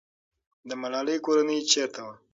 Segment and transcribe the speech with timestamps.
[0.67, 2.13] د ملالۍ کورنۍ چېرته وه؟